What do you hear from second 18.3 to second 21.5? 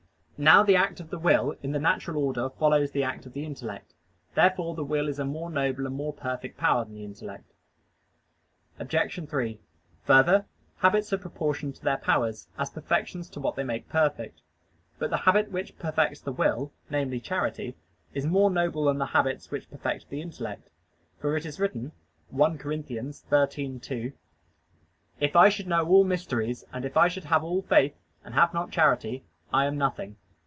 noble than the habits which perfect the intellect: for it